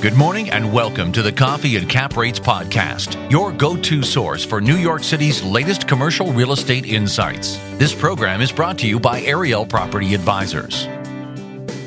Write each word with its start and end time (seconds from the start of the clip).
Good 0.00 0.16
morning 0.16 0.48
and 0.48 0.72
welcome 0.72 1.12
to 1.12 1.20
the 1.20 1.30
Coffee 1.30 1.76
and 1.76 1.86
Cap 1.86 2.16
Rates 2.16 2.40
podcast, 2.40 3.30
your 3.30 3.52
go 3.52 3.76
to 3.76 4.02
source 4.02 4.42
for 4.42 4.58
New 4.58 4.76
York 4.76 5.04
City's 5.04 5.42
latest 5.42 5.86
commercial 5.86 6.32
real 6.32 6.52
estate 6.52 6.86
insights. 6.86 7.58
This 7.76 7.94
program 7.94 8.40
is 8.40 8.50
brought 8.50 8.78
to 8.78 8.88
you 8.88 8.98
by 8.98 9.20
Ariel 9.20 9.66
Property 9.66 10.14
Advisors. 10.14 10.86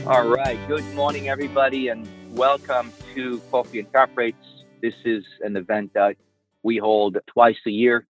All 0.05 0.28
right. 0.28 0.60
Good 0.68 0.86
morning, 0.94 1.28
everybody, 1.28 1.88
and 1.88 2.07
welcome 2.36 2.94
to 3.15 3.39
Coffee 3.49 3.80
and 3.80 3.91
Cap 3.91 4.12
Rates. 4.16 4.45
This 4.80 4.93
is 5.05 5.25
an 5.41 5.57
event 5.57 5.95
that 5.95 6.16
we 6.61 6.77
hold 6.77 7.18
twice 7.25 7.57
a 7.66 7.71
year, 7.71 8.05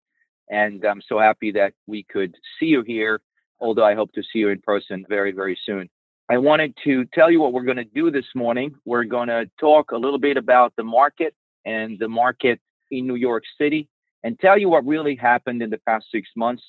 and 0.50 0.84
I'm 0.84 1.00
so 1.09 1.21
happy 1.21 1.53
that 1.53 1.75
we 1.87 2.03
could 2.03 2.34
see 2.59 2.66
you 2.66 2.82
here, 2.82 3.21
although 3.61 3.84
I 3.84 3.95
hope 3.95 4.11
to 4.14 4.23
see 4.25 4.41
you 4.41 4.48
in 4.48 4.62
person 4.62 5.07
very, 5.09 5.30
very 5.30 5.57
soon. 5.64 5.89
I 6.33 6.39
wanted 6.39 6.75
to 6.85 7.05
tell 7.12 7.30
you 7.30 7.41
what 7.41 7.53
we're 7.53 7.65
going 7.65 7.77
to 7.77 7.85
do 7.85 8.11
this 8.11 8.25
morning. 8.35 8.75
We're 8.87 9.05
going 9.05 9.29
to 9.29 9.51
talk 9.61 9.91
a 9.91 9.98
little 9.98 10.19
bit 10.19 10.39
about 10.39 10.73
the 10.79 10.83
market 10.83 11.35
and 11.66 11.98
the 11.98 12.09
market 12.09 12.59
in 12.91 13.06
New 13.06 13.16
York 13.16 13.43
City 13.61 13.87
and 14.25 14.41
tell 14.41 14.56
you 14.56 14.70
what 14.70 14.87
really 14.87 15.15
happened 15.15 15.61
in 15.61 15.69
the 15.69 15.77
past 15.87 16.06
six 16.11 16.30
months. 16.34 16.62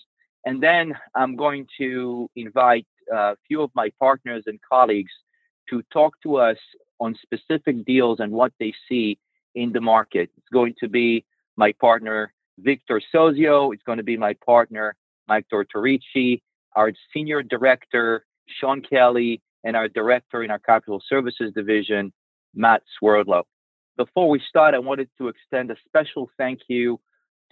And 0.45 0.61
then 0.61 0.93
I'm 1.15 1.37
going 1.37 1.65
to 1.77 2.29
invite 2.35 2.85
a 3.09 3.37
few 3.47 3.61
of 3.61 3.71
my 3.73 3.89
partners 4.01 4.43
and 4.47 4.59
colleagues 4.69 5.13
to 5.69 5.81
talk 5.93 6.15
to 6.23 6.35
us 6.35 6.57
on 6.99 7.15
specific 7.21 7.85
deals 7.85 8.19
and 8.19 8.33
what 8.33 8.51
they 8.59 8.73
see 8.89 9.17
in 9.55 9.71
the 9.71 9.79
market. 9.79 10.29
It's 10.35 10.49
going 10.51 10.75
to 10.81 10.89
be 10.89 11.23
my 11.55 11.71
partner, 11.79 12.33
Victor 12.59 13.01
Sozio. 13.15 13.73
It's 13.73 13.83
going 13.83 13.99
to 13.99 14.03
be 14.03 14.17
my 14.17 14.35
partner, 14.45 14.97
Mike 15.29 15.45
Tortorici, 15.49 16.41
our 16.75 16.91
senior 17.13 17.41
director, 17.41 18.25
Sean 18.59 18.81
Kelly, 18.81 19.41
and 19.63 19.75
our 19.75 19.87
director 19.87 20.43
in 20.43 20.51
our 20.51 20.59
capital 20.59 21.01
services 21.07 21.51
division, 21.53 22.11
Matt 22.53 22.83
Swerdlow. 22.99 23.45
Before 23.97 24.29
we 24.29 24.41
start, 24.47 24.73
I 24.73 24.79
wanted 24.79 25.09
to 25.19 25.27
extend 25.27 25.71
a 25.71 25.75
special 25.85 26.29
thank 26.37 26.61
you 26.67 26.99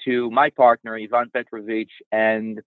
to 0.05 0.29
my 0.31 0.49
partner, 0.49 0.95
Ivan 0.95 1.29
Petrovich, 1.29 1.91
and 2.11 2.61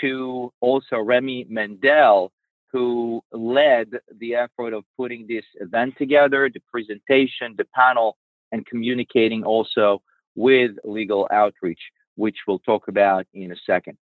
to 0.00 0.52
also 0.60 0.98
Remy 0.98 1.46
Mendel, 1.48 2.32
who 2.72 3.22
led 3.32 3.90
the 4.18 4.34
effort 4.34 4.72
of 4.72 4.84
putting 4.96 5.26
this 5.26 5.44
event 5.60 5.94
together, 5.98 6.50
the 6.52 6.60
presentation, 6.70 7.54
the 7.56 7.66
panel, 7.74 8.16
and 8.52 8.66
communicating 8.66 9.44
also 9.44 10.02
with 10.34 10.72
legal 10.84 11.28
outreach, 11.30 11.80
which 12.16 12.36
we'll 12.46 12.58
talk 12.60 12.88
about 12.88 13.26
in 13.34 13.52
a 13.52 13.56
second. 13.66 13.96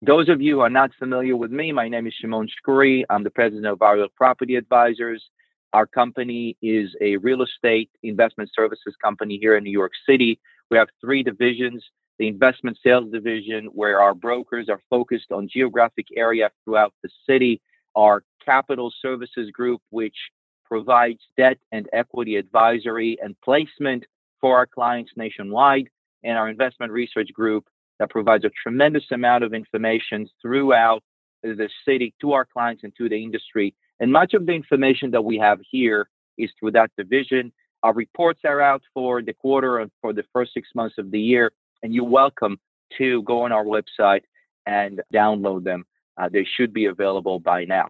Those 0.00 0.28
of 0.28 0.40
you 0.40 0.56
who 0.56 0.60
are 0.60 0.70
not 0.70 0.92
familiar 0.96 1.36
with 1.36 1.50
me, 1.50 1.72
my 1.72 1.88
name 1.88 2.06
is 2.06 2.14
Shimon 2.14 2.48
Shkury. 2.48 3.04
I'm 3.10 3.24
the 3.24 3.30
president 3.30 3.66
of 3.66 3.82
Ariel 3.82 4.08
Property 4.16 4.54
Advisors. 4.54 5.24
Our 5.72 5.86
company 5.86 6.56
is 6.62 6.94
a 7.00 7.16
real 7.16 7.42
estate 7.42 7.90
investment 8.04 8.50
services 8.54 8.94
company 9.02 9.38
here 9.40 9.56
in 9.56 9.64
New 9.64 9.72
York 9.72 9.92
City. 10.08 10.38
We 10.70 10.78
have 10.78 10.88
three 11.00 11.22
divisions 11.22 11.84
the 12.18 12.28
investment 12.28 12.76
sales 12.84 13.10
division, 13.12 13.66
where 13.66 14.00
our 14.00 14.14
brokers 14.14 14.68
are 14.68 14.80
focused 14.90 15.30
on 15.30 15.48
geographic 15.48 16.06
area 16.16 16.50
throughout 16.64 16.92
the 17.02 17.08
city, 17.28 17.60
our 17.94 18.24
capital 18.44 18.92
services 19.00 19.50
group, 19.52 19.80
which 19.90 20.16
provides 20.64 21.20
debt 21.36 21.58
and 21.72 21.88
equity 21.92 22.36
advisory 22.36 23.16
and 23.22 23.40
placement 23.42 24.04
for 24.40 24.56
our 24.56 24.66
clients 24.66 25.12
nationwide, 25.16 25.88
and 26.24 26.36
our 26.36 26.48
investment 26.48 26.92
research 26.92 27.28
group, 27.32 27.64
that 27.98 28.10
provides 28.10 28.44
a 28.44 28.50
tremendous 28.62 29.04
amount 29.10 29.44
of 29.44 29.54
information 29.54 30.28
throughout 30.40 31.02
the 31.42 31.68
city 31.86 32.14
to 32.20 32.32
our 32.32 32.44
clients 32.44 32.84
and 32.84 32.92
to 32.96 33.08
the 33.08 33.22
industry. 33.22 33.74
And 34.00 34.12
much 34.12 34.34
of 34.34 34.46
the 34.46 34.52
information 34.52 35.10
that 35.12 35.22
we 35.22 35.38
have 35.38 35.60
here 35.70 36.08
is 36.36 36.50
through 36.58 36.72
that 36.72 36.90
division. 36.96 37.52
Our 37.82 37.94
reports 37.94 38.40
are 38.44 38.60
out 38.60 38.82
for 38.94 39.22
the 39.22 39.32
quarter 39.32 39.78
and 39.78 39.90
for 40.00 40.12
the 40.12 40.24
first 40.32 40.52
six 40.54 40.68
months 40.74 40.96
of 40.98 41.10
the 41.10 41.20
year, 41.20 41.52
and 41.82 41.94
you're 41.94 42.04
welcome 42.04 42.58
to 42.96 43.22
go 43.22 43.42
on 43.42 43.52
our 43.52 43.64
website 43.64 44.22
and 44.66 45.00
download 45.12 45.64
them. 45.64 45.84
Uh, 46.16 46.28
they 46.28 46.44
should 46.56 46.72
be 46.72 46.86
available 46.86 47.38
by 47.38 47.64
now. 47.64 47.88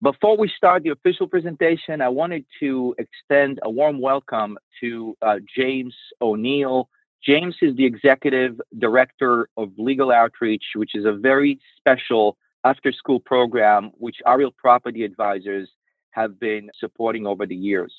Before 0.00 0.36
we 0.36 0.48
start 0.56 0.84
the 0.84 0.90
official 0.90 1.26
presentation, 1.26 2.00
I 2.00 2.08
wanted 2.08 2.44
to 2.60 2.94
extend 2.98 3.58
a 3.62 3.70
warm 3.70 4.00
welcome 4.00 4.56
to 4.80 5.16
uh, 5.20 5.36
James 5.56 5.94
O'Neill, 6.20 6.88
James 7.24 7.56
is 7.62 7.74
the 7.76 7.84
executive 7.84 8.60
director 8.78 9.48
of 9.56 9.70
Legal 9.76 10.12
Outreach, 10.12 10.64
which 10.76 10.94
is 10.94 11.04
a 11.04 11.12
very 11.12 11.58
special 11.76 12.36
after 12.64 12.92
school 12.92 13.18
program 13.20 13.90
which 13.98 14.16
Ariel 14.26 14.54
Property 14.56 15.04
Advisors 15.04 15.68
have 16.10 16.40
been 16.40 16.70
supporting 16.78 17.26
over 17.26 17.44
the 17.46 17.56
years. 17.56 17.92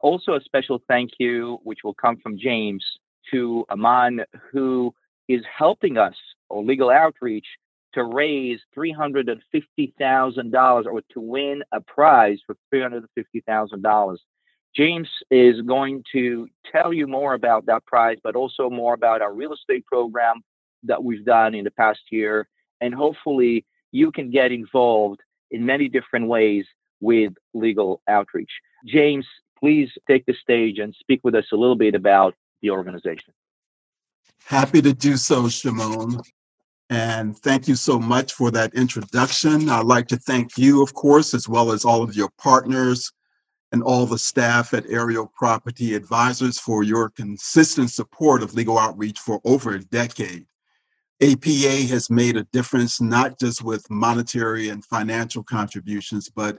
Also, 0.00 0.34
a 0.34 0.40
special 0.40 0.82
thank 0.88 1.12
you, 1.18 1.58
which 1.64 1.80
will 1.84 1.94
come 1.94 2.16
from 2.18 2.38
James, 2.38 2.84
to 3.30 3.64
Aman, 3.70 4.20
who 4.52 4.94
is 5.28 5.42
helping 5.56 5.96
us, 5.98 6.14
or 6.48 6.62
Legal 6.62 6.90
Outreach, 6.90 7.46
to 7.94 8.04
raise 8.04 8.60
$350,000 8.76 10.86
or 10.86 11.02
to 11.12 11.20
win 11.20 11.62
a 11.72 11.80
prize 11.80 12.38
for 12.46 12.56
$350,000 12.72 14.16
James 14.76 15.08
is 15.30 15.62
going 15.62 16.04
to 16.12 16.48
tell 16.70 16.92
you 16.92 17.06
more 17.06 17.34
about 17.34 17.66
that 17.66 17.86
prize, 17.86 18.18
but 18.22 18.36
also 18.36 18.68
more 18.68 18.94
about 18.94 19.22
our 19.22 19.32
real 19.32 19.54
estate 19.54 19.86
program 19.86 20.42
that 20.82 21.02
we've 21.02 21.24
done 21.24 21.54
in 21.54 21.64
the 21.64 21.70
past 21.70 22.00
year. 22.10 22.46
And 22.80 22.94
hopefully, 22.94 23.64
you 23.92 24.12
can 24.12 24.30
get 24.30 24.52
involved 24.52 25.20
in 25.50 25.64
many 25.64 25.88
different 25.88 26.26
ways 26.26 26.66
with 27.00 27.32
legal 27.54 28.02
outreach. 28.08 28.50
James, 28.86 29.26
please 29.58 29.88
take 30.06 30.26
the 30.26 30.34
stage 30.34 30.78
and 30.78 30.94
speak 31.00 31.20
with 31.24 31.34
us 31.34 31.46
a 31.52 31.56
little 31.56 31.76
bit 31.76 31.94
about 31.94 32.34
the 32.60 32.70
organization. 32.70 33.32
Happy 34.44 34.82
to 34.82 34.92
do 34.92 35.16
so, 35.16 35.48
Shimon. 35.48 36.20
And 36.90 37.36
thank 37.38 37.66
you 37.66 37.74
so 37.74 37.98
much 37.98 38.34
for 38.34 38.50
that 38.52 38.74
introduction. 38.74 39.68
I'd 39.68 39.86
like 39.86 40.06
to 40.08 40.16
thank 40.16 40.56
you, 40.56 40.82
of 40.82 40.94
course, 40.94 41.34
as 41.34 41.48
well 41.48 41.72
as 41.72 41.84
all 41.84 42.02
of 42.02 42.14
your 42.14 42.28
partners 42.38 43.10
and 43.72 43.82
all 43.82 44.06
the 44.06 44.18
staff 44.18 44.72
at 44.74 44.88
Ariel 44.88 45.30
Property 45.34 45.94
Advisors 45.94 46.58
for 46.58 46.82
your 46.82 47.10
consistent 47.10 47.90
support 47.90 48.42
of 48.42 48.54
legal 48.54 48.78
outreach 48.78 49.18
for 49.18 49.40
over 49.44 49.74
a 49.74 49.82
decade. 49.84 50.46
APA 51.22 51.86
has 51.88 52.10
made 52.10 52.36
a 52.36 52.44
difference 52.44 53.00
not 53.00 53.38
just 53.38 53.62
with 53.62 53.88
monetary 53.90 54.68
and 54.68 54.84
financial 54.84 55.42
contributions, 55.42 56.28
but 56.28 56.58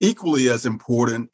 equally 0.00 0.48
as 0.48 0.66
important 0.66 1.30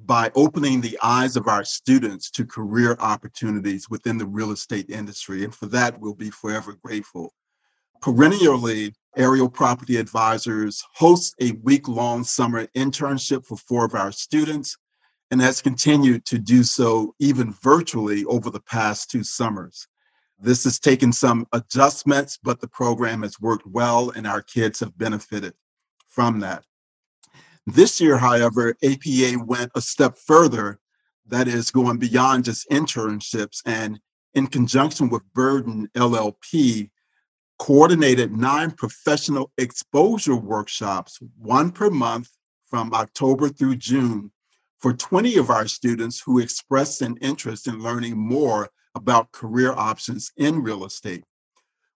by 0.00 0.30
opening 0.34 0.80
the 0.80 0.98
eyes 1.02 1.36
of 1.36 1.48
our 1.48 1.64
students 1.64 2.30
to 2.30 2.44
career 2.44 2.96
opportunities 3.00 3.88
within 3.88 4.18
the 4.18 4.26
real 4.26 4.50
estate 4.50 4.90
industry. 4.90 5.44
And 5.44 5.54
for 5.54 5.66
that, 5.66 5.98
we'll 5.98 6.14
be 6.14 6.30
forever 6.30 6.76
grateful. 6.82 7.32
Perennially, 8.04 8.92
Ariel 9.16 9.48
Property 9.48 9.96
Advisors 9.96 10.84
hosts 10.94 11.34
a 11.40 11.52
week 11.62 11.88
long 11.88 12.22
summer 12.22 12.66
internship 12.76 13.46
for 13.46 13.56
four 13.56 13.86
of 13.86 13.94
our 13.94 14.12
students 14.12 14.76
and 15.30 15.40
has 15.40 15.62
continued 15.62 16.26
to 16.26 16.38
do 16.38 16.64
so 16.64 17.14
even 17.18 17.50
virtually 17.62 18.22
over 18.26 18.50
the 18.50 18.60
past 18.60 19.10
two 19.10 19.24
summers. 19.24 19.88
This 20.38 20.64
has 20.64 20.78
taken 20.78 21.14
some 21.14 21.46
adjustments, 21.54 22.38
but 22.42 22.60
the 22.60 22.68
program 22.68 23.22
has 23.22 23.40
worked 23.40 23.66
well 23.66 24.10
and 24.10 24.26
our 24.26 24.42
kids 24.42 24.80
have 24.80 24.98
benefited 24.98 25.54
from 26.06 26.40
that. 26.40 26.62
This 27.66 28.02
year, 28.02 28.18
however, 28.18 28.76
APA 28.84 29.42
went 29.46 29.72
a 29.74 29.80
step 29.80 30.18
further, 30.18 30.78
that 31.28 31.48
is, 31.48 31.70
going 31.70 31.96
beyond 31.96 32.44
just 32.44 32.68
internships 32.68 33.62
and 33.64 33.98
in 34.34 34.46
conjunction 34.48 35.08
with 35.08 35.22
Burden 35.32 35.88
LLP, 35.94 36.90
coordinated 37.58 38.36
nine 38.36 38.70
professional 38.70 39.52
exposure 39.58 40.36
workshops, 40.36 41.18
one 41.38 41.70
per 41.70 41.90
month 41.90 42.28
from 42.66 42.92
October 42.92 43.48
through 43.48 43.76
June, 43.76 44.30
for 44.78 44.92
20 44.92 45.36
of 45.36 45.50
our 45.50 45.66
students 45.66 46.20
who 46.20 46.38
expressed 46.38 47.00
an 47.02 47.16
interest 47.20 47.68
in 47.68 47.82
learning 47.82 48.16
more 48.16 48.68
about 48.94 49.32
career 49.32 49.72
options 49.72 50.30
in 50.36 50.62
real 50.62 50.84
estate. 50.84 51.24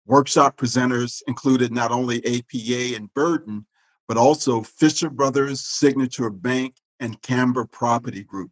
Workshop 0.07 0.57
presenters 0.57 1.23
included 1.27 1.73
not 1.73 1.91
only 1.91 2.19
APA 2.27 2.97
and 2.97 3.13
Burden, 3.15 3.67
but 4.07 4.19
also 4.19 4.63
Fisher 4.63 5.09
Brothers, 5.09 5.67
Signature 5.67 6.31
Bank, 6.31 6.77
and 7.01 7.21
Camber 7.23 7.65
Property 7.65 8.23
Group. 8.23 8.51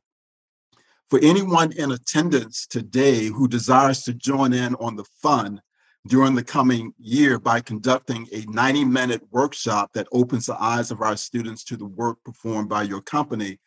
For 1.11 1.19
anyone 1.23 1.73
in 1.73 1.93
attendance 1.93 2.67
today 2.67 3.27
who 3.27 3.47
desires 3.47 4.03
to 4.05 4.15
join 4.15 4.55
in 4.55 4.75
on 4.77 4.97
the 4.97 5.05
fun, 5.21 5.61
during 6.07 6.35
the 6.35 6.43
coming 6.43 6.93
year 6.99 7.39
by 7.39 7.61
conducting 7.61 8.27
a 8.33 8.45
90 8.49 8.85
minute 8.85 9.23
workshop 9.31 9.93
that 9.95 10.09
opens 10.13 10.47
the 10.47 10.61
eyes 10.61 10.91
of 10.91 11.01
our 11.01 11.17
students 11.17 11.63
to 11.65 11.77
the 11.77 11.87
work 11.87 12.19
performed 12.25 12.69
by 12.69 12.83
your 12.83 13.01
company, 13.01 13.59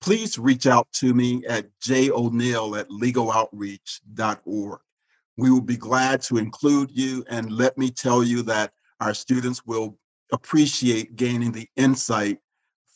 please 0.00 0.38
reach 0.38 0.66
out 0.66 0.90
to 0.92 1.12
me 1.12 1.44
at 1.46 1.66
joneil 1.80 2.78
at 2.78 2.88
legaloutreach.org. 2.88 4.80
We 5.36 5.50
will 5.50 5.60
be 5.60 5.76
glad 5.76 6.22
to 6.22 6.38
include 6.38 6.90
you, 6.92 7.24
and 7.28 7.50
let 7.50 7.78
me 7.78 7.90
tell 7.90 8.22
you 8.22 8.42
that 8.42 8.72
our 9.00 9.14
students 9.14 9.64
will 9.64 9.98
appreciate 10.32 11.16
gaining 11.16 11.52
the 11.52 11.68
insight 11.76 12.38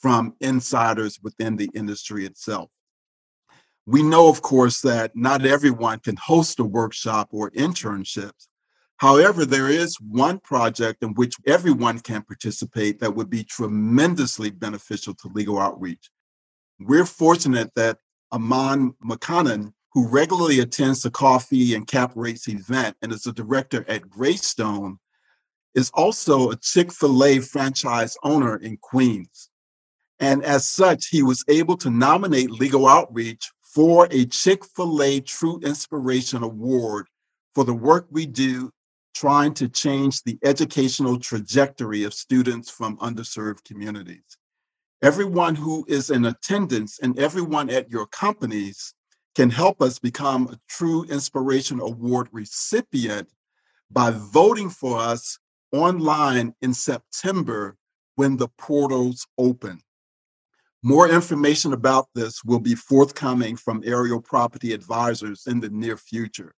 from 0.00 0.34
insiders 0.40 1.18
within 1.22 1.56
the 1.56 1.70
industry 1.74 2.26
itself. 2.26 2.70
We 3.86 4.02
know, 4.02 4.28
of 4.28 4.42
course, 4.42 4.80
that 4.82 5.14
not 5.14 5.46
everyone 5.46 6.00
can 6.00 6.16
host 6.16 6.58
a 6.60 6.64
workshop 6.64 7.28
or 7.32 7.50
internships. 7.52 8.48
However, 8.98 9.44
there 9.44 9.68
is 9.68 10.00
one 10.00 10.38
project 10.40 11.02
in 11.02 11.12
which 11.14 11.36
everyone 11.46 12.00
can 12.00 12.22
participate 12.22 12.98
that 13.00 13.14
would 13.14 13.28
be 13.28 13.44
tremendously 13.44 14.50
beneficial 14.50 15.14
to 15.14 15.28
legal 15.28 15.58
outreach. 15.58 16.10
We're 16.80 17.04
fortunate 17.04 17.70
that 17.76 17.98
Aman 18.32 18.94
McConnon, 19.04 19.72
who 19.92 20.08
regularly 20.08 20.60
attends 20.60 21.02
the 21.02 21.10
Coffee 21.10 21.74
and 21.74 21.86
Cap 21.86 22.12
Rates 22.14 22.48
event 22.48 22.96
and 23.02 23.12
is 23.12 23.26
a 23.26 23.32
director 23.32 23.84
at 23.86 24.08
Greystone, 24.08 24.98
is 25.74 25.90
also 25.92 26.50
a 26.50 26.56
Chick 26.56 26.90
fil 26.90 27.22
A 27.22 27.40
franchise 27.40 28.16
owner 28.22 28.56
in 28.56 28.78
Queens. 28.78 29.50
And 30.20 30.42
as 30.42 30.66
such, 30.66 31.08
he 31.08 31.22
was 31.22 31.44
able 31.48 31.76
to 31.78 31.90
nominate 31.90 32.50
Legal 32.50 32.88
Outreach 32.88 33.50
for 33.62 34.08
a 34.10 34.24
Chick 34.24 34.64
fil 34.64 35.02
A 35.02 35.20
True 35.20 35.60
Inspiration 35.62 36.42
Award 36.42 37.08
for 37.54 37.64
the 37.64 37.74
work 37.74 38.06
we 38.10 38.24
do 38.24 38.70
trying 39.16 39.54
to 39.54 39.66
change 39.66 40.22
the 40.24 40.38
educational 40.44 41.18
trajectory 41.18 42.04
of 42.04 42.12
students 42.12 42.68
from 42.68 42.98
underserved 42.98 43.64
communities. 43.64 44.36
Everyone 45.02 45.54
who 45.54 45.86
is 45.88 46.10
in 46.10 46.26
attendance 46.26 46.98
and 46.98 47.18
everyone 47.18 47.70
at 47.70 47.90
your 47.90 48.06
companies 48.08 48.92
can 49.34 49.48
help 49.48 49.80
us 49.80 49.98
become 49.98 50.48
a 50.48 50.58
True 50.68 51.04
Inspiration 51.04 51.80
Award 51.80 52.28
recipient 52.30 53.26
by 53.90 54.10
voting 54.10 54.68
for 54.68 54.98
us 54.98 55.38
online 55.72 56.54
in 56.60 56.74
September 56.74 57.78
when 58.16 58.36
the 58.36 58.48
portals 58.58 59.26
open. 59.38 59.80
More 60.82 61.08
information 61.08 61.72
about 61.72 62.08
this 62.14 62.44
will 62.44 62.60
be 62.60 62.74
forthcoming 62.74 63.56
from 63.56 63.82
Ariel 63.86 64.20
Property 64.20 64.74
Advisors 64.74 65.46
in 65.46 65.58
the 65.60 65.70
near 65.70 65.96
future. 65.96 66.54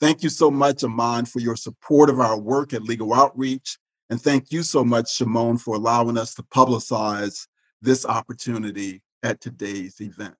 Thank 0.00 0.22
you 0.22 0.28
so 0.28 0.50
much, 0.50 0.84
Aman, 0.84 1.24
for 1.24 1.40
your 1.40 1.56
support 1.56 2.10
of 2.10 2.20
our 2.20 2.38
work 2.38 2.74
at 2.74 2.82
Legal 2.82 3.14
Outreach. 3.14 3.78
And 4.10 4.20
thank 4.20 4.52
you 4.52 4.62
so 4.62 4.84
much, 4.84 5.14
Shimon, 5.14 5.58
for 5.58 5.74
allowing 5.74 6.18
us 6.18 6.34
to 6.34 6.42
publicize 6.42 7.46
this 7.80 8.04
opportunity 8.04 9.02
at 9.22 9.40
today's 9.40 10.00
event. 10.00 10.34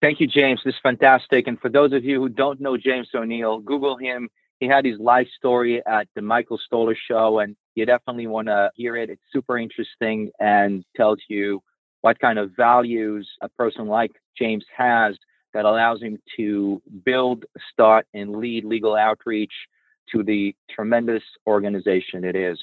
Thank 0.00 0.20
you, 0.20 0.26
James. 0.26 0.60
This 0.64 0.74
is 0.74 0.80
fantastic. 0.82 1.48
And 1.48 1.58
for 1.58 1.68
those 1.68 1.92
of 1.92 2.04
you 2.04 2.20
who 2.20 2.28
don't 2.28 2.60
know 2.60 2.76
James 2.76 3.08
O'Neill, 3.14 3.58
Google 3.60 3.96
him. 3.96 4.28
He 4.60 4.66
had 4.66 4.84
his 4.84 4.98
life 4.98 5.28
story 5.36 5.84
at 5.86 6.08
the 6.14 6.22
Michael 6.22 6.58
Stoler 6.58 6.96
show, 6.96 7.38
and 7.38 7.56
you 7.74 7.86
definitely 7.86 8.26
want 8.26 8.48
to 8.48 8.70
hear 8.74 8.96
it. 8.96 9.08
It's 9.08 9.22
super 9.32 9.56
interesting 9.56 10.30
and 10.40 10.84
tells 10.96 11.18
you 11.28 11.62
what 12.00 12.18
kind 12.18 12.38
of 12.38 12.52
values 12.56 13.28
a 13.40 13.48
person 13.50 13.86
like 13.86 14.10
James 14.36 14.64
has 14.76 15.16
that 15.58 15.64
allows 15.64 16.00
him 16.00 16.20
to 16.36 16.80
build, 17.04 17.44
start, 17.72 18.06
and 18.14 18.36
lead 18.36 18.64
legal 18.64 18.94
outreach 18.94 19.50
to 20.08 20.22
the 20.22 20.54
tremendous 20.70 21.24
organization 21.48 22.22
it 22.22 22.36
is. 22.36 22.56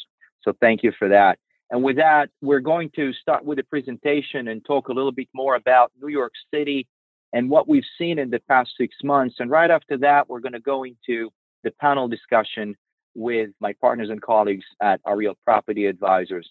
So 0.43 0.53
thank 0.61 0.81
you 0.81 0.93
for 0.97 1.09
that. 1.09 1.37
And 1.71 1.83
with 1.83 1.97
that, 1.97 2.29
we're 2.41 2.61
going 2.61 2.89
to 2.95 3.11
start 3.11 3.43
with 3.43 3.59
a 3.59 3.65
presentation 3.65 4.47
and 4.47 4.63
talk 4.63 4.87
a 4.87 4.93
little 4.93 5.11
bit 5.11 5.27
more 5.33 5.55
about 5.55 5.91
New 6.01 6.07
York 6.07 6.31
City 6.53 6.87
and 7.33 7.49
what 7.49 7.67
we've 7.67 7.83
seen 7.97 8.17
in 8.17 8.29
the 8.29 8.39
past 8.47 8.71
six 8.77 8.95
months. 9.03 9.35
And 9.39 9.51
right 9.51 9.69
after 9.69 9.97
that, 9.97 10.29
we're 10.29 10.39
going 10.39 10.53
to 10.53 10.61
go 10.61 10.85
into 10.85 11.33
the 11.65 11.71
panel 11.71 12.07
discussion 12.07 12.77
with 13.13 13.49
my 13.59 13.73
partners 13.81 14.09
and 14.09 14.21
colleagues 14.21 14.63
at 14.81 15.01
Ariel 15.05 15.35
Property 15.43 15.87
Advisors. 15.87 16.49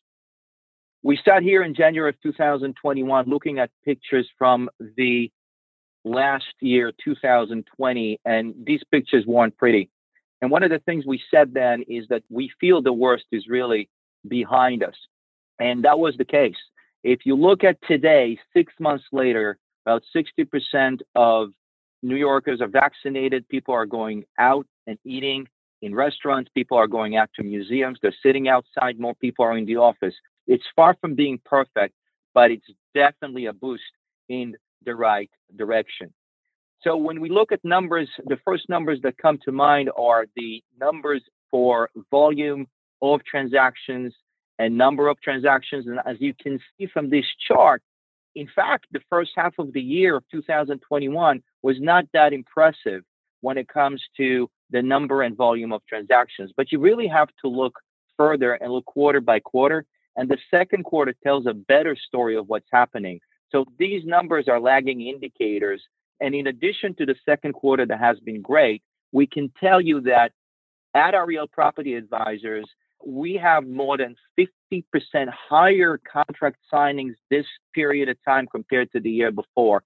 We 1.03 1.17
start 1.17 1.43
here 1.43 1.63
in 1.63 1.75
January 1.75 2.11
of 2.11 2.21
2021 2.23 3.31
looking 3.31 3.61
at 3.61 3.71
pictures 3.83 4.29
from 4.37 4.69
the 4.99 5.33
last 6.05 6.55
year, 6.61 6.93
2020, 7.03 8.21
and 8.25 8.55
these 8.65 8.83
pictures 8.91 9.25
weren't 9.27 9.57
pretty. 9.57 9.91
And 10.43 10.51
one 10.51 10.63
of 10.63 10.71
the 10.71 10.79
things 10.81 11.07
we 11.07 11.23
said 11.31 11.55
then 11.55 11.83
is 11.89 12.07
that 12.09 12.23
we 12.29 12.51
feel 12.61 12.83
the 12.83 12.93
worst 12.93 13.25
is 13.33 13.49
really 13.49 13.89
behind 14.29 14.83
us. 14.83 14.95
And 15.59 15.85
that 15.85 15.99
was 15.99 16.17
the 16.17 16.25
case. 16.25 16.57
If 17.03 17.21
you 17.25 17.37
look 17.37 17.65
at 17.65 17.79
today, 17.87 18.39
six 18.53 18.73
months 18.79 19.05
later, 19.13 19.59
about 19.87 20.03
60% 20.15 21.01
of 21.15 21.51
New 22.03 22.17
Yorkers 22.17 22.61
are 22.61 22.69
vaccinated. 22.69 23.49
People 23.49 23.75
are 23.75 23.87
going 23.87 24.25
out 24.39 24.67
and 24.87 24.99
eating 25.05 25.47
in 25.83 25.95
restaurants. 25.95 26.51
People 26.55 26.77
are 26.77 26.87
going 26.87 27.17
out 27.17 27.31
to 27.37 27.43
museums. 27.43 27.99
They're 28.01 28.15
sitting 28.23 28.49
outside. 28.49 28.99
More 28.99 29.15
people 29.15 29.45
are 29.45 29.57
in 29.57 29.67
the 29.67 29.77
office. 29.77 30.15
It's 30.47 30.65
far 30.77 30.97
from 31.01 31.15
being 31.15 31.41
perfect, 31.45 31.95
but 32.35 32.51
it's 32.51 32.67
definitely 32.95 33.47
a 33.47 33.53
boost 33.53 33.83
in 34.29 34.57
the 34.85 34.95
right 34.95 35.31
direction. 35.57 36.13
So 36.83 36.97
when 36.97 37.21
we 37.21 37.31
look 37.31 37.53
at 37.53 37.65
numbers, 37.65 38.09
the 38.27 38.39
first 38.45 38.69
numbers 38.69 39.01
that 39.03 39.17
come 39.17 39.39
to 39.45 39.53
mind 39.53 39.91
are 39.97 40.27
the 40.37 40.63
numbers 40.79 41.23
for 41.51 41.89
volume 42.11 42.67
of 43.01 43.25
transactions 43.25 44.13
and 44.59 44.77
number 44.77 45.09
of 45.09 45.21
transactions. 45.21 45.87
And 45.87 45.99
as 46.05 46.17
you 46.21 46.35
can 46.35 46.61
see 46.77 46.87
from 46.87 47.11
this 47.11 47.25
chart, 47.49 47.83
in 48.35 48.49
fact, 48.55 48.87
the 48.93 49.01
first 49.09 49.31
half 49.37 49.55
of 49.59 49.73
the 49.73 49.81
year 49.81 50.17
of 50.17 50.25
2021 50.31 51.43
was 51.63 51.77
not 51.81 52.05
that 52.13 52.33
impressive 52.33 53.03
when 53.41 53.57
it 53.57 53.69
comes 53.69 54.03
to 54.17 54.51
the 54.71 54.83
number 54.83 55.23
and 55.23 55.37
volume 55.37 55.73
of 55.73 55.83
transactions. 55.87 56.51
But 56.57 56.73
you 56.73 56.81
really 56.81 57.07
have 57.07 57.29
to 57.43 57.49
look 57.49 57.79
further 58.17 58.55
and 58.55 58.73
look 58.73 58.87
quarter 58.87 59.21
by 59.21 59.41
quarter. 59.41 59.85
And 60.17 60.29
the 60.29 60.39
second 60.51 60.85
quarter 60.85 61.15
tells 61.23 61.47
a 61.47 61.55
better 61.55 61.97
story 61.97 62.37
of 62.37 62.49
what's 62.49 62.69
happening. 62.73 63.21
So 63.55 63.65
these 63.79 64.05
numbers 64.05 64.49
are 64.49 64.59
lagging 64.59 65.03
indicators. 65.03 65.81
And 66.21 66.35
in 66.35 66.49
addition 66.49 66.95
to 66.97 67.07
the 67.07 67.15
second 67.25 67.53
quarter 67.53 67.87
that 67.87 68.01
has 68.01 68.19
been 68.19 68.43
great, 68.43 68.83
we 69.13 69.29
can 69.29 69.53
tell 69.61 69.81
you 69.81 70.01
that 70.03 70.33
at 70.95 71.15
Ariel 71.15 71.47
Property 71.47 71.95
Advisors, 71.95 72.65
we 73.07 73.35
have 73.35 73.65
more 73.65 73.97
than 73.97 74.17
50% 74.73 74.83
higher 75.29 76.01
contract 76.11 76.57
signings 76.73 77.15
this 77.31 77.47
period 77.75 78.09
of 78.09 78.17
time 78.25 78.49
compared 78.51 78.91
to 78.93 79.01
the 79.01 79.11
year 79.11 79.31
before. 79.31 79.85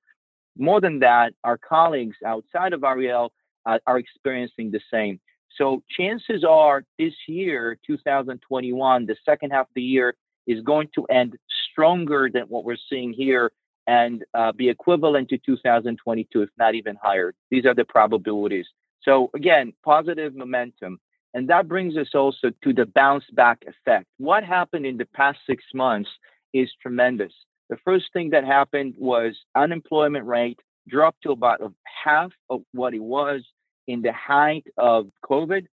More 0.56 0.80
than 0.80 1.00
that, 1.00 1.34
our 1.44 1.58
colleagues 1.58 2.16
outside 2.24 2.72
of 2.72 2.84
Ariel 2.84 3.32
uh, 3.66 3.78
are 3.86 3.98
experiencing 3.98 4.70
the 4.70 4.80
same. 4.90 5.20
So 5.56 5.82
chances 5.90 6.42
are 6.42 6.84
this 6.98 7.14
year, 7.26 7.78
2021, 7.86 9.06
the 9.06 9.16
second 9.26 9.50
half 9.50 9.66
of 9.66 9.74
the 9.74 9.82
year 9.82 10.14
is 10.46 10.62
going 10.62 10.88
to 10.94 11.04
end 11.06 11.36
stronger 11.70 12.30
than 12.32 12.44
what 12.44 12.64
we're 12.64 12.76
seeing 12.88 13.12
here 13.12 13.52
and 13.88 14.22
uh, 14.34 14.52
be 14.52 14.68
equivalent 14.68 15.30
to 15.30 15.38
2022, 15.38 16.42
if 16.42 16.50
not 16.58 16.74
even 16.74 16.96
higher. 17.02 17.34
These 17.50 17.64
are 17.64 17.74
the 17.74 17.86
probabilities. 17.86 18.66
So 19.02 19.30
again, 19.34 19.72
positive 19.82 20.36
momentum. 20.36 21.00
And 21.32 21.48
that 21.48 21.68
brings 21.68 21.96
us 21.96 22.08
also 22.14 22.50
to 22.62 22.72
the 22.74 22.84
bounce 22.84 23.24
back 23.32 23.64
effect. 23.66 24.06
What 24.18 24.44
happened 24.44 24.84
in 24.84 24.98
the 24.98 25.06
past 25.06 25.38
six 25.46 25.64
months 25.74 26.10
is 26.52 26.70
tremendous. 26.82 27.32
The 27.70 27.78
first 27.84 28.06
thing 28.12 28.30
that 28.30 28.44
happened 28.44 28.94
was 28.98 29.34
unemployment 29.54 30.26
rate 30.26 30.60
dropped 30.86 31.22
to 31.22 31.32
about 31.32 31.60
half 32.04 32.32
of 32.50 32.62
what 32.72 32.94
it 32.94 33.02
was 33.02 33.42
in 33.86 34.02
the 34.02 34.12
height 34.12 34.66
of 34.76 35.08
COVID. 35.24 35.66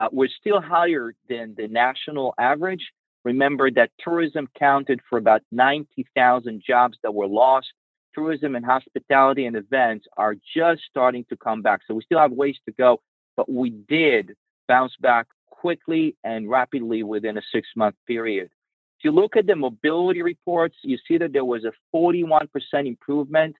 Uh, 0.00 0.08
we're 0.10 0.28
still 0.28 0.60
higher 0.60 1.14
than 1.28 1.54
the 1.56 1.68
national 1.68 2.34
average, 2.38 2.90
Remember 3.24 3.70
that 3.70 3.90
tourism 3.98 4.48
counted 4.58 5.00
for 5.08 5.18
about 5.18 5.42
90,000 5.52 6.62
jobs 6.66 6.98
that 7.02 7.14
were 7.14 7.26
lost. 7.26 7.68
Tourism 8.14 8.56
and 8.56 8.64
hospitality 8.64 9.46
and 9.46 9.56
events 9.56 10.06
are 10.16 10.34
just 10.54 10.82
starting 10.88 11.24
to 11.28 11.36
come 11.36 11.62
back. 11.62 11.80
So 11.86 11.94
we 11.94 12.02
still 12.02 12.18
have 12.18 12.32
ways 12.32 12.56
to 12.66 12.72
go, 12.72 13.00
but 13.36 13.50
we 13.50 13.70
did 13.70 14.34
bounce 14.66 14.96
back 15.00 15.26
quickly 15.50 16.16
and 16.24 16.48
rapidly 16.48 17.02
within 17.02 17.36
a 17.36 17.42
six 17.52 17.68
month 17.76 17.94
period. 18.06 18.50
If 18.98 19.04
you 19.04 19.12
look 19.12 19.36
at 19.36 19.46
the 19.46 19.56
mobility 19.56 20.22
reports, 20.22 20.76
you 20.82 20.98
see 21.06 21.18
that 21.18 21.32
there 21.32 21.44
was 21.44 21.64
a 21.64 21.72
41% 21.94 22.48
improvement 22.86 23.56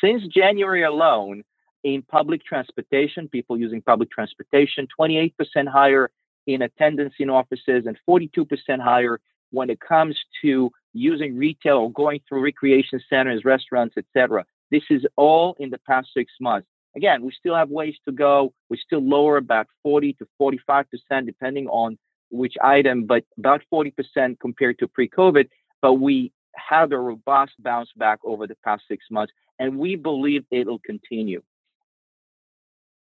since 0.00 0.26
January 0.26 0.82
alone 0.84 1.44
in 1.84 2.02
public 2.02 2.44
transportation, 2.44 3.28
people 3.28 3.56
using 3.56 3.80
public 3.82 4.10
transportation, 4.10 4.86
28% 4.98 5.32
higher 5.68 6.10
in 6.48 6.62
attendance 6.62 7.12
in 7.18 7.28
offices 7.28 7.84
and 7.86 7.96
42% 8.08 8.48
higher 8.80 9.20
when 9.50 9.68
it 9.68 9.78
comes 9.80 10.18
to 10.42 10.70
using 10.94 11.36
retail 11.36 11.76
or 11.76 11.92
going 11.92 12.20
through 12.26 12.42
recreation 12.42 13.00
centers, 13.08 13.44
restaurants, 13.44 13.96
etc. 13.98 14.44
This 14.70 14.82
is 14.88 15.06
all 15.16 15.56
in 15.60 15.68
the 15.68 15.78
past 15.86 16.08
six 16.14 16.32
months. 16.40 16.66
Again, 16.96 17.22
we 17.22 17.32
still 17.38 17.54
have 17.54 17.68
ways 17.68 17.94
to 18.06 18.12
go. 18.12 18.52
We 18.70 18.78
still 18.78 19.06
lower 19.06 19.36
about 19.36 19.66
40 19.82 20.14
to 20.14 20.26
45 20.38 20.86
percent, 20.90 21.26
depending 21.26 21.68
on 21.68 21.98
which 22.30 22.54
item, 22.62 23.04
but 23.04 23.24
about 23.36 23.62
40 23.68 23.90
percent 23.90 24.40
compared 24.40 24.78
to 24.78 24.88
pre-COVID. 24.88 25.48
But 25.82 25.94
we 25.94 26.32
have 26.56 26.92
a 26.92 26.98
robust 26.98 27.52
bounce 27.58 27.90
back 27.96 28.20
over 28.24 28.46
the 28.46 28.56
past 28.64 28.84
six 28.88 29.04
months, 29.10 29.34
and 29.58 29.78
we 29.78 29.96
believe 29.96 30.44
it'll 30.50 30.80
continue. 30.80 31.42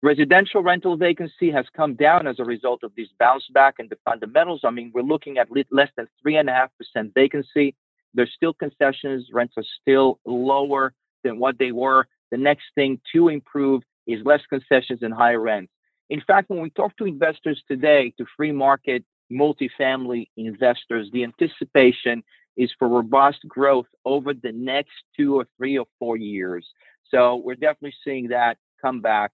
Residential 0.02 0.62
rental 0.62 0.96
vacancy 0.96 1.50
has 1.50 1.66
come 1.76 1.94
down 1.94 2.26
as 2.26 2.38
a 2.38 2.44
result 2.44 2.84
of 2.84 2.92
this 2.96 3.08
bounce 3.18 3.44
back 3.52 3.74
in 3.78 3.88
the 3.88 3.98
fundamentals. 4.04 4.60
I 4.64 4.70
mean, 4.70 4.92
we're 4.94 5.02
looking 5.02 5.38
at 5.38 5.48
less 5.70 5.88
than 5.96 6.06
3.5% 6.26 7.14
vacancy. 7.14 7.74
There's 8.14 8.32
still 8.34 8.54
concessions. 8.54 9.28
Rents 9.32 9.54
are 9.56 9.64
still 9.80 10.20
lower 10.24 10.94
than 11.24 11.38
what 11.38 11.58
they 11.58 11.72
were 11.72 12.06
the 12.30 12.36
next 12.36 12.64
thing 12.74 13.00
to 13.12 13.28
improve 13.28 13.82
is 14.06 14.24
less 14.24 14.40
concessions 14.48 15.02
and 15.02 15.12
higher 15.12 15.40
rents. 15.40 15.72
In 16.10 16.20
fact, 16.26 16.50
when 16.50 16.60
we 16.60 16.70
talk 16.70 16.96
to 16.96 17.04
investors 17.04 17.62
today, 17.68 18.12
to 18.18 18.24
free 18.36 18.52
market 18.52 19.04
multifamily 19.30 20.28
investors, 20.36 21.08
the 21.12 21.24
anticipation 21.24 22.22
is 22.56 22.70
for 22.78 22.88
robust 22.88 23.40
growth 23.46 23.86
over 24.04 24.32
the 24.34 24.52
next 24.52 24.92
two 25.16 25.36
or 25.36 25.46
three 25.56 25.78
or 25.78 25.86
four 25.98 26.16
years. 26.16 26.66
So 27.10 27.36
we're 27.36 27.54
definitely 27.54 27.94
seeing 28.04 28.28
that 28.28 28.56
come 28.80 29.00
back. 29.00 29.32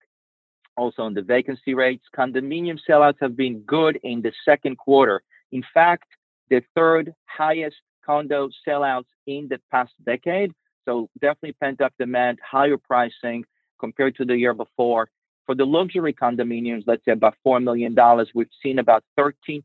Also, 0.76 1.02
on 1.02 1.14
the 1.14 1.22
vacancy 1.22 1.74
rates, 1.74 2.04
condominium 2.16 2.78
sellouts 2.88 3.18
have 3.20 3.36
been 3.36 3.60
good 3.60 3.98
in 4.02 4.22
the 4.22 4.32
second 4.44 4.76
quarter. 4.76 5.22
In 5.52 5.62
fact, 5.72 6.08
the 6.50 6.62
third 6.74 7.14
highest 7.26 7.76
condo 8.04 8.48
sellouts 8.66 9.06
in 9.26 9.48
the 9.48 9.60
past 9.70 9.92
decade. 10.04 10.52
So 10.84 11.08
definitely 11.20 11.52
pent 11.52 11.80
up 11.80 11.92
demand, 11.98 12.38
higher 12.44 12.76
pricing 12.76 13.44
compared 13.78 14.16
to 14.16 14.24
the 14.24 14.36
year 14.36 14.54
before. 14.54 15.08
For 15.46 15.54
the 15.54 15.64
luxury 15.64 16.12
condominiums, 16.12 16.84
let's 16.86 17.04
say 17.04 17.12
about 17.12 17.36
$4 17.46 17.62
million, 17.62 17.94
we've 18.34 18.48
seen 18.62 18.78
about 18.78 19.04
13% 19.18 19.62